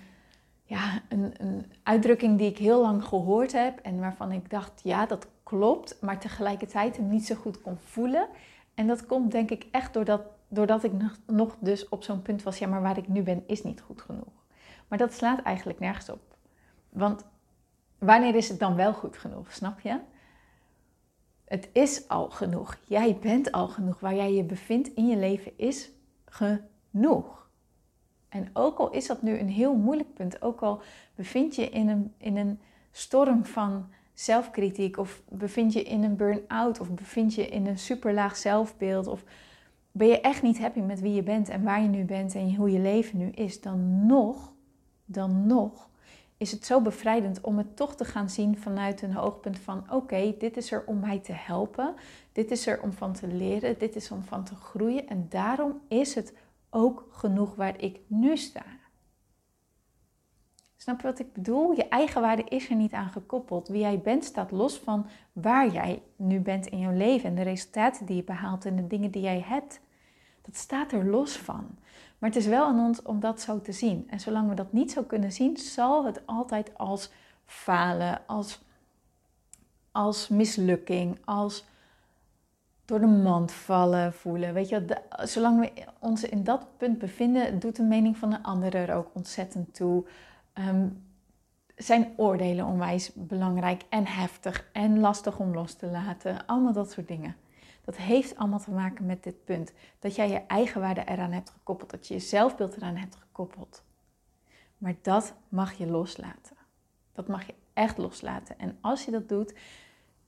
ja, 0.63 1.01
een, 1.09 1.33
een 1.37 1.65
uitdrukking 1.83 2.37
die 2.37 2.49
ik 2.49 2.57
heel 2.57 2.81
lang 2.81 3.03
gehoord 3.03 3.51
heb 3.51 3.79
en 3.79 3.99
waarvan 3.99 4.31
ik 4.31 4.49
dacht, 4.49 4.81
ja, 4.83 5.05
dat 5.05 5.27
klopt, 5.43 5.97
maar 6.01 6.19
tegelijkertijd 6.19 6.97
hem 6.97 7.09
niet 7.09 7.25
zo 7.25 7.35
goed 7.35 7.61
kon 7.61 7.77
voelen. 7.77 8.27
En 8.73 8.87
dat 8.87 9.05
komt 9.05 9.31
denk 9.31 9.51
ik 9.51 9.67
echt 9.71 9.93
doordat, 9.93 10.21
doordat 10.47 10.83
ik 10.83 10.91
nog, 10.91 11.17
nog 11.25 11.55
dus 11.59 11.89
op 11.89 12.03
zo'n 12.03 12.21
punt 12.21 12.43
was, 12.43 12.57
ja, 12.57 12.67
maar 12.67 12.81
waar 12.81 12.97
ik 12.97 13.07
nu 13.07 13.21
ben 13.21 13.43
is 13.47 13.63
niet 13.63 13.81
goed 13.81 14.01
genoeg. 14.01 14.45
Maar 14.87 14.97
dat 14.97 15.13
slaat 15.13 15.41
eigenlijk 15.41 15.79
nergens 15.79 16.09
op. 16.09 16.36
Want 16.89 17.25
wanneer 17.97 18.35
is 18.35 18.49
het 18.49 18.59
dan 18.59 18.75
wel 18.75 18.93
goed 18.93 19.17
genoeg, 19.17 19.53
snap 19.53 19.79
je? 19.79 19.99
Het 21.45 21.69
is 21.71 22.07
al 22.07 22.29
genoeg. 22.29 22.77
Jij 22.85 23.17
bent 23.21 23.51
al 23.51 23.67
genoeg. 23.67 23.99
Waar 23.99 24.15
jij 24.15 24.33
je 24.33 24.43
bevindt 24.43 24.93
in 24.93 25.07
je 25.07 25.17
leven 25.17 25.51
is 25.57 25.89
genoeg. 26.25 27.49
En 28.29 28.49
ook 28.53 28.77
al 28.77 28.91
is 28.91 29.07
dat 29.07 29.21
nu 29.21 29.37
een 29.39 29.49
heel 29.49 29.75
moeilijk 29.75 30.13
punt, 30.13 30.41
ook 30.41 30.61
al 30.61 30.81
bevind 31.15 31.55
je 31.55 31.69
in 31.69 31.87
een, 31.87 32.13
in 32.17 32.37
een 32.37 32.59
storm 32.91 33.45
van 33.45 33.89
zelfkritiek, 34.13 34.97
of 34.97 35.21
bevind 35.29 35.73
je 35.73 35.83
in 35.83 36.03
een 36.03 36.15
burn-out, 36.15 36.79
of 36.79 36.91
bevind 36.91 37.33
je 37.33 37.47
in 37.47 37.67
een 37.67 37.77
superlaag 37.77 38.37
zelfbeeld, 38.37 39.07
of 39.07 39.23
ben 39.91 40.07
je 40.07 40.21
echt 40.21 40.41
niet 40.41 40.59
happy 40.59 40.79
met 40.79 40.99
wie 40.99 41.13
je 41.13 41.23
bent 41.23 41.49
en 41.49 41.63
waar 41.63 41.81
je 41.81 41.87
nu 41.87 42.03
bent 42.03 42.35
en 42.35 42.55
hoe 42.55 42.71
je 42.71 42.79
leven 42.79 43.17
nu 43.17 43.29
is, 43.29 43.61
dan 43.61 44.05
nog, 44.05 44.53
dan 45.05 45.47
nog 45.47 45.89
is 46.37 46.51
het 46.51 46.65
zo 46.65 46.81
bevrijdend 46.81 47.41
om 47.41 47.57
het 47.57 47.75
toch 47.75 47.95
te 47.95 48.05
gaan 48.05 48.29
zien 48.29 48.57
vanuit 48.57 49.01
een 49.01 49.13
hoogpunt 49.13 49.59
van 49.59 49.91
oké, 49.91 50.35
dit 50.37 50.57
is 50.57 50.71
er 50.71 50.83
om 50.85 50.99
mij 50.99 51.19
te 51.19 51.33
helpen, 51.33 51.95
dit 52.31 52.51
is 52.51 52.67
er 52.67 52.81
om 52.81 52.93
van 52.93 53.13
te 53.13 53.27
leren, 53.27 53.79
dit 53.79 53.95
is 53.95 54.11
om 54.11 54.23
van 54.23 54.43
te 54.43 54.55
groeien 54.55 55.07
en 55.07 55.25
daarom 55.29 55.81
is 55.87 56.15
het 56.15 56.33
ook 56.69 57.07
genoeg 57.11 57.55
waar 57.55 57.81
ik 57.81 57.99
nu 58.07 58.37
sta. 58.37 58.65
Snap 60.75 61.01
je 61.01 61.07
wat 61.07 61.19
ik 61.19 61.33
bedoel? 61.33 61.71
Je 61.71 61.87
eigen 61.87 62.21
waarde 62.21 62.43
is 62.43 62.69
er 62.69 62.75
niet 62.75 62.93
aan 62.93 63.09
gekoppeld. 63.09 63.67
Wie 63.67 63.79
jij 63.79 63.99
bent 63.99 64.25
staat 64.25 64.51
los 64.51 64.79
van 64.79 65.07
waar 65.33 65.71
jij 65.71 66.01
nu 66.15 66.39
bent 66.39 66.67
in 66.67 66.79
jouw 66.79 66.91
leven 66.91 67.29
en 67.29 67.35
de 67.35 67.41
resultaten 67.41 68.05
die 68.05 68.15
je 68.15 68.23
behaalt 68.23 68.65
en 68.65 68.75
de 68.75 68.87
dingen 68.87 69.11
die 69.11 69.21
jij 69.21 69.39
hebt. 69.39 69.79
Dat 70.41 70.55
staat 70.55 70.91
er 70.91 71.05
los 71.05 71.37
van. 71.37 71.77
Maar 72.17 72.29
het 72.29 72.39
is 72.39 72.45
wel 72.45 72.65
aan 72.65 72.79
ons 72.79 73.01
om 73.01 73.19
dat 73.19 73.41
zo 73.41 73.61
te 73.61 73.71
zien. 73.71 74.07
En 74.09 74.19
zolang 74.19 74.49
we 74.49 74.55
dat 74.55 74.73
niet 74.73 74.91
zo 74.91 75.03
kunnen 75.03 75.31
zien, 75.31 75.57
zal 75.57 76.05
het 76.05 76.21
altijd 76.25 76.77
als 76.77 77.11
falen, 77.45 78.21
als, 78.25 78.61
als 79.91 80.27
mislukking, 80.27 81.19
als 81.25 81.65
door 82.85 82.99
de 82.99 83.05
mand 83.05 83.51
vallen 83.51 84.13
voelen. 84.13 84.53
Weet 84.53 84.69
je, 84.69 84.85
zolang 85.23 85.59
we 85.59 85.83
ons 85.99 86.23
in 86.23 86.43
dat 86.43 86.67
punt 86.77 86.97
bevinden, 86.97 87.59
doet 87.59 87.75
de 87.75 87.83
mening 87.83 88.17
van 88.17 88.33
een 88.33 88.43
ander 88.43 88.75
er 88.75 88.95
ook 88.95 89.09
ontzettend 89.13 89.75
toe. 89.75 90.05
Um, 90.53 91.05
zijn 91.75 92.13
oordelen 92.15 92.65
onwijs 92.65 93.11
belangrijk 93.13 93.83
en 93.89 94.05
heftig 94.05 94.69
en 94.73 94.99
lastig 94.99 95.39
om 95.39 95.53
los 95.53 95.73
te 95.73 95.87
laten. 95.87 96.45
Allemaal 96.45 96.73
dat 96.73 96.91
soort 96.91 97.07
dingen. 97.07 97.35
Dat 97.87 97.97
heeft 97.97 98.35
allemaal 98.35 98.59
te 98.59 98.71
maken 98.71 99.05
met 99.05 99.23
dit 99.23 99.43
punt. 99.43 99.73
Dat 99.99 100.15
jij 100.15 100.29
je 100.29 100.41
eigen 100.47 100.81
waarde 100.81 101.03
eraan 101.05 101.31
hebt 101.31 101.49
gekoppeld. 101.49 101.89
Dat 101.89 102.07
je 102.07 102.13
je 102.13 102.19
zelfbeeld 102.19 102.75
eraan 102.75 102.95
hebt 102.95 103.15
gekoppeld. 103.15 103.83
Maar 104.77 104.95
dat 105.01 105.33
mag 105.49 105.73
je 105.73 105.87
loslaten. 105.87 106.57
Dat 107.13 107.27
mag 107.27 107.45
je 107.45 107.53
echt 107.73 107.97
loslaten. 107.97 108.59
En 108.59 108.77
als 108.81 109.05
je 109.05 109.11
dat 109.11 109.29
doet, 109.29 109.53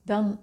dan 0.02 0.40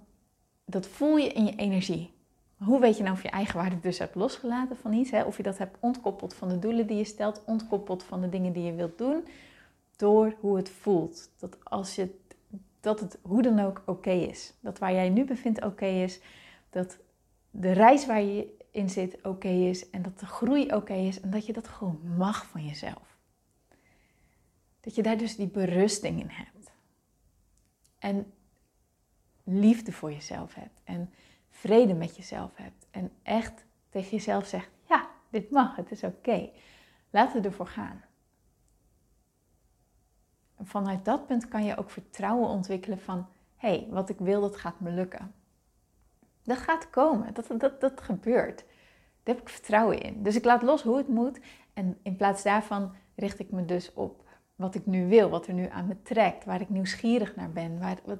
dat 0.64 0.86
voel 0.86 1.16
je 1.16 1.28
in 1.28 1.44
je 1.44 1.56
energie. 1.56 2.12
Hoe 2.56 2.80
weet 2.80 2.96
je 2.96 3.02
nou 3.02 3.14
of 3.14 3.22
je 3.22 3.30
eigen 3.30 3.56
waarde 3.56 3.80
dus 3.80 3.98
hebt 3.98 4.14
losgelaten 4.14 4.76
van 4.76 4.92
iets? 4.92 5.10
Hè? 5.10 5.22
Of 5.22 5.36
je 5.36 5.42
dat 5.42 5.58
hebt 5.58 5.76
ontkoppeld 5.80 6.34
van 6.34 6.48
de 6.48 6.58
doelen 6.58 6.86
die 6.86 6.96
je 6.96 7.04
stelt, 7.04 7.42
ontkoppeld 7.46 8.02
van 8.02 8.20
de 8.20 8.28
dingen 8.28 8.52
die 8.52 8.64
je 8.64 8.74
wilt 8.74 8.98
doen. 8.98 9.24
Door 9.96 10.34
hoe 10.40 10.56
het 10.56 10.70
voelt. 10.70 11.30
Dat, 11.38 11.64
als 11.64 11.94
je, 11.94 12.14
dat 12.80 13.00
het 13.00 13.18
hoe 13.22 13.42
dan 13.42 13.60
ook 13.60 13.82
oké 13.86 14.10
is. 14.10 14.54
Dat 14.60 14.78
waar 14.78 14.92
jij 14.92 15.08
nu 15.08 15.24
bevindt 15.24 15.64
oké 15.64 15.86
is. 15.86 16.20
Dat 16.70 16.98
de 17.50 17.72
reis 17.72 18.06
waar 18.06 18.22
je 18.22 18.56
in 18.70 18.90
zit 18.90 19.26
oké 19.26 19.48
is 19.48 19.90
en 19.90 20.02
dat 20.02 20.18
de 20.18 20.26
groei 20.26 20.74
oké 20.74 20.94
is 20.94 21.20
en 21.20 21.30
dat 21.30 21.46
je 21.46 21.52
dat 21.52 21.68
gewoon 21.68 22.00
mag 22.16 22.46
van 22.46 22.66
jezelf. 22.66 23.16
Dat 24.80 24.94
je 24.94 25.02
daar 25.02 25.18
dus 25.18 25.36
die 25.36 25.48
berusting 25.48 26.20
in 26.20 26.28
hebt. 26.28 26.70
En 27.98 28.32
liefde 29.44 29.92
voor 29.92 30.12
jezelf 30.12 30.54
hebt 30.54 30.80
en 30.84 31.12
vrede 31.50 31.94
met 31.94 32.16
jezelf 32.16 32.56
hebt 32.56 32.86
en 32.90 33.10
echt 33.22 33.64
tegen 33.88 34.10
jezelf 34.10 34.46
zegt: 34.46 34.70
ja, 34.88 35.10
dit 35.30 35.50
mag, 35.50 35.76
het 35.76 35.90
is 35.90 36.04
oké. 36.04 36.50
Laten 37.10 37.42
we 37.42 37.48
ervoor 37.48 37.66
gaan. 37.66 38.04
En 40.56 40.66
vanuit 40.66 41.04
dat 41.04 41.26
punt 41.26 41.48
kan 41.48 41.64
je 41.64 41.76
ook 41.76 41.90
vertrouwen 41.90 42.48
ontwikkelen 42.48 43.00
van: 43.00 43.26
hé, 43.56 43.68
hey, 43.68 43.86
wat 43.90 44.08
ik 44.08 44.18
wil, 44.18 44.40
dat 44.40 44.56
gaat 44.56 44.80
me 44.80 44.90
lukken. 44.90 45.34
Dat 46.48 46.58
gaat 46.58 46.90
komen. 46.90 47.34
Dat, 47.34 47.60
dat, 47.60 47.80
dat 47.80 48.00
gebeurt. 48.00 48.64
Daar 49.22 49.34
heb 49.34 49.40
ik 49.40 49.48
vertrouwen 49.48 50.00
in. 50.00 50.22
Dus 50.22 50.36
ik 50.36 50.44
laat 50.44 50.62
los 50.62 50.82
hoe 50.82 50.96
het 50.96 51.08
moet. 51.08 51.40
En 51.72 51.98
in 52.02 52.16
plaats 52.16 52.42
daarvan 52.42 52.94
richt 53.14 53.38
ik 53.38 53.50
me 53.50 53.64
dus 53.64 53.92
op 53.92 54.24
wat 54.56 54.74
ik 54.74 54.86
nu 54.86 55.08
wil, 55.08 55.28
wat 55.28 55.46
er 55.46 55.54
nu 55.54 55.68
aan 55.68 55.86
me 55.86 56.02
trekt, 56.02 56.44
waar 56.44 56.60
ik 56.60 56.68
nieuwsgierig 56.68 57.36
naar 57.36 57.50
ben. 57.50 57.78
Waar, 57.78 57.98
wat, 58.04 58.18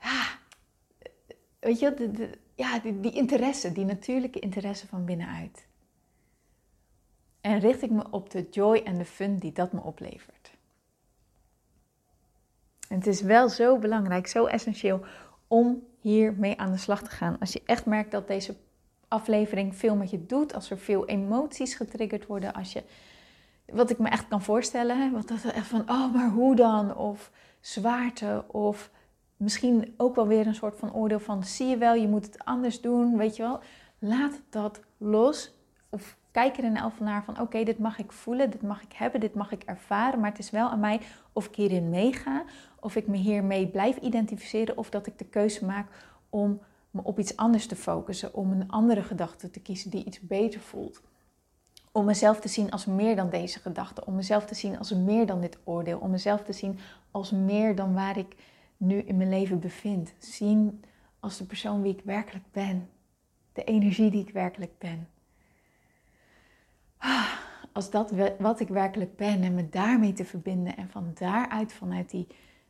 ja, 0.00 0.24
weet 1.58 1.78
je, 1.78 2.30
ja, 2.54 2.78
die, 2.78 3.00
die 3.00 3.12
interesse, 3.12 3.72
die 3.72 3.84
natuurlijke 3.84 4.38
interesse 4.38 4.86
van 4.86 5.04
binnenuit. 5.04 5.66
En 7.40 7.58
richt 7.58 7.82
ik 7.82 7.90
me 7.90 8.04
op 8.10 8.30
de 8.30 8.46
joy 8.50 8.76
en 8.76 8.98
de 8.98 9.04
fun 9.04 9.38
die 9.38 9.52
dat 9.52 9.72
me 9.72 9.80
oplevert. 9.80 10.50
En 12.88 12.96
het 12.96 13.06
is 13.06 13.20
wel 13.20 13.48
zo 13.48 13.78
belangrijk, 13.78 14.26
zo 14.26 14.46
essentieel 14.46 15.04
om 15.46 15.82
hiermee 16.04 16.58
aan 16.58 16.72
de 16.72 16.78
slag 16.78 17.02
te 17.02 17.10
gaan. 17.10 17.38
Als 17.40 17.52
je 17.52 17.62
echt 17.64 17.86
merkt 17.86 18.10
dat 18.10 18.28
deze 18.28 18.56
aflevering 19.08 19.76
veel 19.76 19.96
met 19.96 20.10
je 20.10 20.26
doet, 20.26 20.54
als 20.54 20.70
er 20.70 20.78
veel 20.78 21.06
emoties 21.06 21.74
getriggerd 21.74 22.26
worden, 22.26 22.52
als 22.52 22.72
je, 22.72 22.82
wat 23.66 23.90
ik 23.90 23.98
me 23.98 24.08
echt 24.08 24.28
kan 24.28 24.42
voorstellen, 24.42 25.12
wat 25.12 25.28
dat 25.28 25.44
echt 25.44 25.66
van, 25.66 25.80
oh, 25.80 26.14
maar 26.14 26.30
hoe 26.30 26.56
dan? 26.56 26.96
Of 26.96 27.30
zwaarte, 27.60 28.44
of 28.46 28.90
misschien 29.36 29.94
ook 29.96 30.14
wel 30.14 30.26
weer 30.26 30.46
een 30.46 30.54
soort 30.54 30.78
van 30.78 30.94
oordeel 30.94 31.20
van, 31.20 31.44
zie 31.44 31.66
je 31.66 31.76
wel, 31.76 31.94
je 31.94 32.08
moet 32.08 32.24
het 32.24 32.44
anders 32.44 32.80
doen, 32.80 33.16
weet 33.16 33.36
je 33.36 33.42
wel. 33.42 33.60
Laat 33.98 34.40
dat 34.50 34.80
los. 34.98 35.52
Of 35.88 36.16
kijk 36.34 36.56
er 36.56 36.64
in 36.64 36.76
elk 36.76 37.00
naar 37.00 37.24
van, 37.24 37.40
oké, 37.40 37.64
dit 37.64 37.78
mag 37.78 37.98
ik 37.98 38.12
voelen, 38.12 38.50
dit 38.50 38.62
mag 38.62 38.82
ik 38.82 38.92
hebben, 38.92 39.20
dit 39.20 39.34
mag 39.34 39.52
ik 39.52 39.62
ervaren, 39.62 40.20
maar 40.20 40.30
het 40.30 40.38
is 40.38 40.50
wel 40.50 40.68
aan 40.68 40.80
mij 40.80 41.00
of 41.32 41.46
ik 41.46 41.54
hierin 41.54 41.90
meega 41.90 42.44
of 42.80 42.96
ik 42.96 43.06
me 43.06 43.16
hiermee 43.16 43.66
blijf 43.66 43.96
identificeren 43.96 44.78
of 44.78 44.90
dat 44.90 45.06
ik 45.06 45.18
de 45.18 45.24
keuze 45.24 45.64
maak 45.64 45.88
om 46.30 46.60
me 46.90 47.00
op 47.02 47.18
iets 47.18 47.36
anders 47.36 47.66
te 47.66 47.76
focussen, 47.76 48.34
om 48.34 48.50
een 48.50 48.70
andere 48.70 49.02
gedachte 49.02 49.50
te 49.50 49.60
kiezen 49.60 49.90
die 49.90 50.04
iets 50.04 50.20
beter 50.20 50.60
voelt. 50.60 51.00
Om 51.92 52.04
mezelf 52.04 52.40
te 52.40 52.48
zien 52.48 52.70
als 52.70 52.84
meer 52.84 53.16
dan 53.16 53.30
deze 53.30 53.58
gedachte, 53.58 54.06
om 54.06 54.14
mezelf 54.14 54.46
te 54.46 54.54
zien 54.54 54.78
als 54.78 54.90
meer 54.90 55.26
dan 55.26 55.40
dit 55.40 55.58
oordeel, 55.64 55.98
om 55.98 56.10
mezelf 56.10 56.42
te 56.42 56.52
zien 56.52 56.78
als 57.10 57.30
meer 57.30 57.74
dan 57.74 57.94
waar 57.94 58.18
ik 58.18 58.36
nu 58.76 58.98
in 58.98 59.16
mijn 59.16 59.28
leven 59.28 59.60
bevind. 59.60 60.12
Zien 60.18 60.84
als 61.20 61.36
de 61.36 61.44
persoon 61.44 61.82
wie 61.82 61.92
ik 61.92 62.04
werkelijk 62.04 62.44
ben, 62.52 62.88
de 63.52 63.64
energie 63.64 64.10
die 64.10 64.26
ik 64.26 64.32
werkelijk 64.32 64.78
ben. 64.78 65.08
Als 67.72 67.90
dat 67.90 68.12
wat 68.38 68.60
ik 68.60 68.68
werkelijk 68.68 69.16
ben 69.16 69.42
en 69.42 69.54
me 69.54 69.68
daarmee 69.68 70.12
te 70.12 70.24
verbinden 70.24 70.76
en 70.76 70.88
van 70.88 71.10
daaruit, 71.14 71.72
vanuit 71.72 72.10
die 72.10 72.26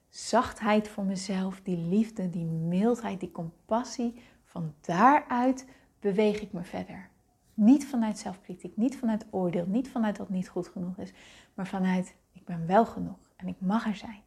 zachtheid 0.08 0.88
voor 0.88 1.04
mezelf, 1.04 1.60
die 1.62 1.76
liefde, 1.76 2.30
die 2.30 2.44
mildheid, 2.44 3.20
die 3.20 3.32
compassie. 3.32 4.22
Van 4.44 4.74
daaruit 4.80 5.66
beweeg 6.00 6.40
ik 6.40 6.52
me 6.52 6.62
verder. 6.62 7.08
Niet 7.54 7.86
vanuit 7.86 8.18
zelfkritiek, 8.18 8.76
niet 8.76 8.96
vanuit 8.96 9.26
oordeel, 9.30 9.66
niet 9.66 9.88
vanuit 9.88 10.16
dat 10.16 10.28
niet 10.28 10.48
goed 10.48 10.68
genoeg 10.68 10.98
is, 10.98 11.12
maar 11.54 11.66
vanuit 11.66 12.14
ik 12.32 12.44
ben 12.44 12.66
wel 12.66 12.86
genoeg 12.86 13.18
en 13.36 13.48
ik 13.48 13.56
mag 13.58 13.86
er 13.86 13.96
zijn. 13.96 14.22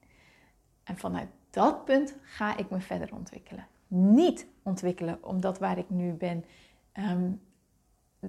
En 0.83 0.97
vanuit 0.97 1.29
dat 1.49 1.85
punt 1.85 2.15
ga 2.21 2.57
ik 2.57 2.69
me 2.69 2.79
verder 2.79 3.13
ontwikkelen. 3.13 3.67
Niet 3.87 4.47
ontwikkelen 4.63 5.23
omdat 5.23 5.59
waar 5.59 5.77
ik 5.77 5.89
nu 5.89 6.13
ben 6.13 6.45
um, 6.93 7.41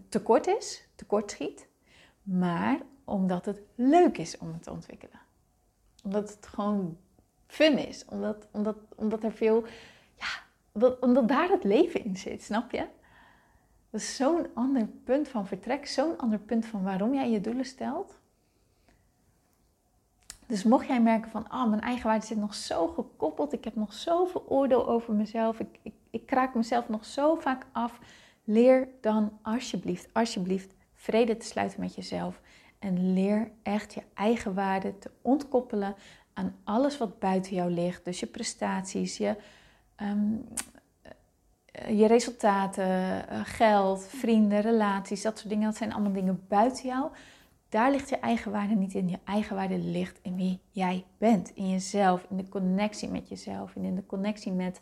tekort 0.09 0.47
is, 0.47 0.89
tekort 0.95 1.31
schiet, 1.31 1.68
maar 2.29 2.79
omdat 3.05 3.45
het 3.45 3.61
leuk 3.75 4.19
is 4.19 4.39
om 4.39 4.53
het 4.53 4.63
te 4.63 4.71
ontwikkelen. 4.71 5.21
Omdat 6.05 6.31
het 6.31 6.47
gewoon 6.47 6.97
fun 7.47 7.79
is. 7.79 8.05
Omdat, 8.05 8.47
omdat, 8.51 8.77
omdat 8.97 9.25
er 9.25 9.33
veel, 9.33 9.65
ja, 10.15 10.27
omdat, 11.01 11.29
daar 11.29 11.49
het 11.49 11.65
leven 11.65 12.05
in 12.05 12.17
zit, 12.17 12.43
snap 12.43 12.71
je? 12.71 12.87
Dat 13.91 14.01
is 14.01 14.17
zo'n 14.17 14.47
ander 14.55 14.87
punt 14.87 15.29
van 15.29 15.47
vertrek, 15.47 15.87
zo'n 15.87 16.19
ander 16.19 16.39
punt 16.39 16.67
van 16.67 16.83
waarom 16.83 17.15
jij 17.15 17.31
je 17.31 17.41
doelen 17.41 17.65
stelt. 17.65 18.19
Dus 20.47 20.63
mocht 20.63 20.87
jij 20.87 21.03
merken 21.03 21.31
van, 21.31 21.53
oh, 21.53 21.69
mijn 21.69 21.81
eigen 21.81 22.07
waarde 22.07 22.27
zit 22.27 22.39
nog 22.39 22.55
zo 22.55 22.87
gekoppeld, 22.87 23.53
ik 23.53 23.65
heb 23.65 23.75
nog 23.75 23.93
zoveel 23.93 24.45
oordeel 24.49 24.89
over 24.89 25.15
mezelf, 25.15 25.61
ik, 25.61 25.79
ik, 25.83 25.95
ik 26.11 26.27
kraak 26.27 26.55
mezelf 26.55 26.89
nog 26.89 27.05
zo 27.05 27.35
vaak 27.35 27.67
af, 27.73 27.99
leer 28.45 28.89
dan 29.01 29.39
alsjeblieft, 29.43 30.09
alsjeblieft 30.13 30.75
vrede 30.99 31.37
te 31.37 31.47
sluiten 31.47 31.81
met 31.81 31.95
jezelf 31.95 32.41
En 32.79 33.13
leer 33.13 33.51
echt 33.63 33.95
je 33.95 34.03
eigen 34.15 34.55
waarde 34.55 34.99
te 34.99 35.11
ontkoppelen 35.23 35.95
aan 36.33 36.57
alles 36.65 36.99
wat 36.99 37.19
buiten 37.19 37.55
jou 37.55 37.71
ligt. 37.71 38.05
Dus 38.05 38.21
je 38.21 38.27
prestaties, 38.27 39.17
je, 39.17 39.37
ehm, 39.97 40.33
je 41.89 42.07
resultaten, 42.07 43.29
eh, 43.29 43.41
geld, 43.45 44.07
vrienden, 44.07 44.61
relaties, 44.61 45.23
dat 45.23 45.39
soort 45.39 45.49
dingen. 45.49 45.65
Dat 45.65 45.77
zijn 45.77 45.93
allemaal 45.93 46.13
dingen 46.13 46.45
buiten 46.49 46.89
jou. 46.89 47.11
Daar 47.69 47.91
ligt 47.91 48.09
je 48.09 48.19
eigen 48.19 48.53
waarde 48.53 48.75
niet 48.75 48.95
in. 48.95 49.09
Je 49.09 49.19
eigen 49.25 49.57
waarde 49.57 49.79
ligt 49.79 50.19
in 50.23 50.37
wie 50.37 50.61
jij 50.71 51.05
bent. 51.19 51.51
In 51.55 51.71
jezelf, 51.71 52.27
in 52.31 52.37
de 52.37 52.49
connectie 52.49 53.09
met 53.09 53.29
jezelf. 53.29 53.77
En 53.77 53.85
in 53.85 53.95
de 53.95 54.07
connectie 54.07 54.53
met, 54.53 54.81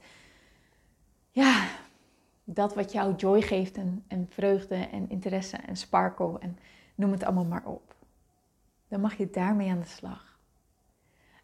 ja, 1.31 1.67
dat 2.57 2.75
wat 2.75 2.93
jou 2.93 3.15
joy 3.15 3.43
geeft 3.43 3.77
en, 3.77 4.05
en 4.09 4.27
vreugde 4.29 4.75
en 4.75 5.09
interesse 5.09 5.57
en 5.57 5.77
sparkle 5.77 6.39
en 6.39 6.59
noem 6.95 7.11
het 7.11 7.25
allemaal 7.25 7.45
maar 7.45 7.65
op. 7.65 7.95
Dan 8.89 9.01
mag 9.01 9.17
je 9.17 9.31
daarmee 9.31 9.71
aan 9.71 9.81
de 9.81 9.87
slag. 9.87 10.39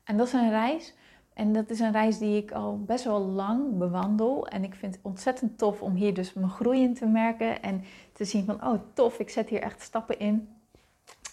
En 0.04 0.16
dat 0.16 0.26
is 0.26 0.32
een 0.32 0.50
reis. 0.50 0.94
En 1.32 1.52
dat 1.52 1.70
is 1.70 1.80
een 1.80 1.92
reis 1.92 2.18
die 2.18 2.42
ik 2.42 2.52
al 2.52 2.82
best 2.82 3.04
wel 3.04 3.20
lang 3.20 3.78
bewandel. 3.78 4.48
En 4.48 4.64
ik 4.64 4.74
vind 4.74 4.94
het 4.94 5.04
ontzettend 5.04 5.58
tof 5.58 5.82
om 5.82 5.94
hier 5.94 6.14
dus 6.14 6.32
mijn 6.32 6.50
groei 6.50 6.82
in 6.82 6.94
te 6.94 7.06
merken. 7.06 7.62
En 7.62 7.84
te 8.12 8.24
zien 8.24 8.44
van, 8.44 8.64
oh 8.64 8.80
tof, 8.92 9.18
ik 9.18 9.30
zet 9.30 9.48
hier 9.48 9.62
echt 9.62 9.82
stappen 9.82 10.18
in. 10.18 10.48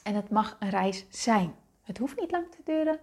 En 0.03 0.15
het 0.15 0.29
mag 0.29 0.57
een 0.59 0.69
reis 0.69 1.05
zijn. 1.09 1.53
Het 1.83 1.97
hoeft 1.97 2.19
niet 2.19 2.31
lang 2.31 2.45
te 2.51 2.61
duren. 2.63 2.99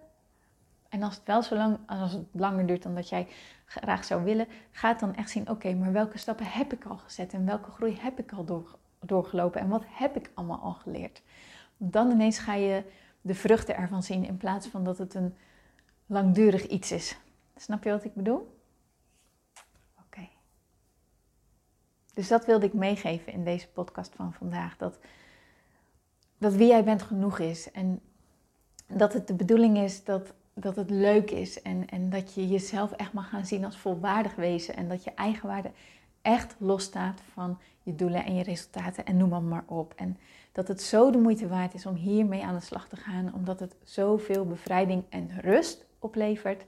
En 0.88 1.02
als 1.02 1.14
het 1.14 1.26
wel 1.26 1.42
zo 1.42 1.56
lang, 1.56 1.78
als 1.86 2.12
het 2.12 2.26
langer 2.32 2.66
duurt 2.66 2.82
dan 2.82 2.94
dat 2.94 3.08
jij 3.08 3.26
graag 3.66 4.04
zou 4.04 4.24
willen, 4.24 4.46
ga 4.70 4.94
dan 4.94 5.14
echt 5.14 5.30
zien, 5.30 5.50
oké, 5.50 5.74
maar 5.74 5.92
welke 5.92 6.18
stappen 6.18 6.46
heb 6.46 6.72
ik 6.72 6.84
al 6.84 6.96
gezet 6.96 7.32
en 7.32 7.46
welke 7.46 7.70
groei 7.70 7.96
heb 8.00 8.18
ik 8.18 8.32
al 8.32 8.44
door, 8.44 8.78
doorgelopen 9.00 9.60
en 9.60 9.68
wat 9.68 9.84
heb 9.88 10.16
ik 10.16 10.30
allemaal 10.34 10.60
al 10.60 10.72
geleerd. 10.72 11.22
Dan 11.76 12.10
ineens 12.10 12.38
ga 12.38 12.54
je 12.54 12.82
de 13.20 13.34
vruchten 13.34 13.76
ervan 13.76 14.02
zien 14.02 14.24
in 14.24 14.36
plaats 14.36 14.66
van 14.66 14.84
dat 14.84 14.98
het 14.98 15.14
een 15.14 15.34
langdurig 16.06 16.66
iets 16.66 16.92
is. 16.92 17.18
Snap 17.56 17.84
je 17.84 17.90
wat 17.90 18.04
ik 18.04 18.14
bedoel? 18.14 18.60
Oké. 20.06 20.28
Dus 22.14 22.28
dat 22.28 22.46
wilde 22.46 22.66
ik 22.66 22.72
meegeven 22.72 23.32
in 23.32 23.44
deze 23.44 23.68
podcast 23.68 24.14
van 24.14 24.32
vandaag. 24.32 24.76
Dat, 24.76 24.98
dat 26.38 26.54
wie 26.54 26.68
jij 26.68 26.84
bent 26.84 27.02
genoeg 27.02 27.38
is. 27.38 27.70
En 27.70 28.00
dat 28.86 29.12
het 29.12 29.26
de 29.26 29.34
bedoeling 29.34 29.78
is 29.78 30.04
dat, 30.04 30.32
dat 30.58 30.76
het 30.76 30.90
leuk 30.90 31.30
is. 31.30 31.62
En, 31.62 31.88
en 31.88 32.10
dat 32.10 32.34
je 32.34 32.48
jezelf 32.48 32.92
echt 32.92 33.12
mag 33.12 33.28
gaan 33.28 33.46
zien 33.46 33.64
als 33.64 33.76
volwaardig 33.76 34.34
wezen. 34.34 34.76
En 34.76 34.88
dat 34.88 35.04
je 35.04 35.14
eigenwaarde 35.14 35.70
echt 36.22 36.56
losstaat 36.58 37.20
van 37.32 37.58
je 37.82 37.94
doelen 37.94 38.24
en 38.24 38.34
je 38.34 38.42
resultaten. 38.42 39.04
En 39.04 39.16
noem 39.16 39.28
maar, 39.28 39.42
maar 39.42 39.64
op. 39.66 39.94
En 39.96 40.16
dat 40.52 40.68
het 40.68 40.82
zo 40.82 41.10
de 41.10 41.18
moeite 41.18 41.48
waard 41.48 41.74
is 41.74 41.86
om 41.86 41.94
hiermee 41.94 42.44
aan 42.44 42.54
de 42.54 42.60
slag 42.60 42.88
te 42.88 42.96
gaan. 42.96 43.34
Omdat 43.34 43.60
het 43.60 43.76
zoveel 43.82 44.46
bevrijding 44.46 45.04
en 45.08 45.40
rust 45.40 45.86
oplevert. 45.98 46.64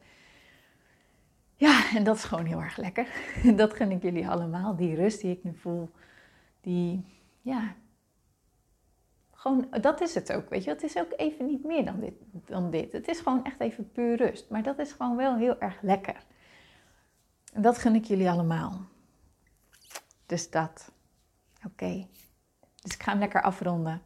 Ja, 1.57 1.95
en 1.95 2.05
dat 2.05 2.17
is 2.17 2.25
gewoon 2.25 2.47
heel 2.47 2.61
erg 2.61 2.77
lekker. 2.77 3.07
Dat 3.57 3.75
gun 3.75 3.91
ik 3.91 4.03
jullie 4.03 4.29
allemaal. 4.29 4.77
Die 4.77 4.95
rust 4.95 5.21
die 5.21 5.31
ik 5.31 5.45
nu 5.45 5.55
voel. 5.55 5.91
Die, 6.61 7.05
ja, 7.43 7.75
gewoon, 9.39 9.67
dat 9.81 10.01
is 10.01 10.15
het 10.15 10.33
ook, 10.33 10.49
weet 10.49 10.65
je. 10.65 10.71
Het 10.71 10.83
is 10.83 10.99
ook 10.99 11.13
even 11.17 11.47
niet 11.47 11.65
meer 11.65 11.85
dan 11.85 12.01
dit, 12.01 12.15
dan 12.47 12.71
dit. 12.71 12.93
Het 12.93 13.09
is 13.09 13.21
gewoon 13.21 13.45
echt 13.45 13.61
even 13.61 13.93
puur 13.93 14.17
rust. 14.17 14.51
Maar 14.51 14.63
dat 14.63 14.79
is 14.79 14.93
gewoon 14.93 15.17
wel 15.17 15.37
heel 15.37 15.61
erg 15.61 15.79
lekker. 15.83 16.25
En 17.53 17.63
dat 17.63 17.79
gun 17.79 17.95
ik 17.95 18.05
jullie 18.05 18.31
allemaal. 18.31 18.81
Dus 20.27 20.51
dat. 20.51 20.93
Oké. 21.67 22.07
Dus 22.83 22.95
ik 22.95 23.03
ga 23.03 23.11
hem 23.11 23.21
lekker 23.21 23.43
afronden. 23.43 24.03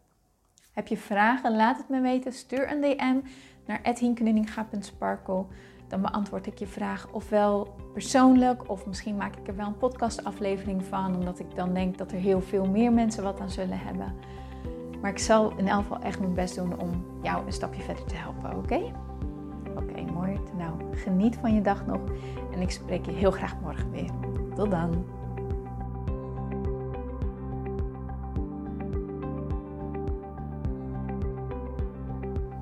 Heb 0.73 0.87
je 0.87 0.97
vragen? 0.97 1.57
Laat 1.57 1.77
het 1.77 1.89
me 1.89 2.01
weten. 2.01 2.33
Stuur 2.33 2.73
een 2.73 2.81
DM 2.81 3.21
naar 3.67 3.97
@hienkeninga.sparkle. 3.99 5.47
Dan 5.89 6.01
beantwoord 6.01 6.47
ik 6.47 6.59
je 6.59 6.67
vraag 6.67 7.13
ofwel 7.13 7.75
persoonlijk 7.93 8.71
of 8.71 8.87
misschien 8.87 9.17
maak 9.17 9.37
ik 9.37 9.49
er 9.49 9.57
wel 9.57 9.67
een 9.67 9.77
podcastaflevering 9.77 10.85
van, 10.85 11.15
omdat 11.15 11.39
ik 11.39 11.55
dan 11.55 11.75
denk 11.75 11.99
dat 11.99 12.13
er 12.13 12.19
heel 12.19 12.41
veel 12.41 12.67
meer 12.67 12.93
mensen 12.93 13.23
wat 13.23 13.41
aan 13.41 13.51
zullen 13.51 13.79
hebben. 13.79 14.15
Maar 15.03 15.11
ik 15.11 15.19
zal 15.19 15.53
in 15.57 15.69
elk 15.69 15.83
geval 15.83 16.01
echt 16.01 16.19
mijn 16.19 16.35
best 16.35 16.55
doen 16.55 16.79
om 16.81 17.05
jou 17.23 17.47
een 17.47 17.53
stapje 17.53 17.83
verder 17.83 18.05
te 18.05 18.15
helpen, 18.15 18.57
oké? 18.57 18.81
Oké, 19.77 20.13
mooi. 20.13 20.41
Nou, 20.57 20.73
geniet 20.95 21.37
van 21.37 21.55
je 21.55 21.61
dag 21.61 21.87
nog 21.87 22.01
en 22.53 22.61
ik 22.61 22.71
spreek 22.71 23.05
je 23.05 23.13
heel 23.13 23.31
graag 23.31 23.61
morgen 23.61 23.91
weer. 23.91 24.11
Tot 24.55 24.71
dan. 24.71 25.05